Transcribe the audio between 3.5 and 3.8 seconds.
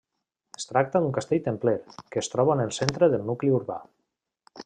urbà.